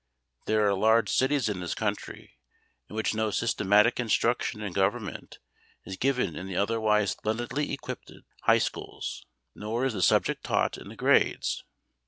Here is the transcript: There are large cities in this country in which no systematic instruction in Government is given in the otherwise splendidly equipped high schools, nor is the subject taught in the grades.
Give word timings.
There 0.47 0.67
are 0.67 0.73
large 0.73 1.11
cities 1.11 1.47
in 1.47 1.59
this 1.59 1.75
country 1.75 2.39
in 2.89 2.95
which 2.95 3.13
no 3.13 3.29
systematic 3.29 3.99
instruction 3.99 4.59
in 4.63 4.73
Government 4.73 5.37
is 5.85 5.95
given 5.95 6.35
in 6.35 6.47
the 6.47 6.55
otherwise 6.55 7.11
splendidly 7.11 7.71
equipped 7.71 8.11
high 8.41 8.57
schools, 8.57 9.27
nor 9.53 9.85
is 9.85 9.93
the 9.93 10.01
subject 10.01 10.43
taught 10.43 10.75
in 10.75 10.89
the 10.89 10.95
grades. 10.95 11.63